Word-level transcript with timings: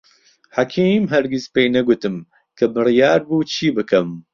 حەکیم 0.57 1.03
هەرگیز 1.13 1.45
پێی 1.53 1.67
نەگوتم 1.75 2.15
کە 2.57 2.65
بڕیار 2.73 3.21
بوو 3.27 3.47
چی 3.51 3.67
بکەم. 3.75 4.09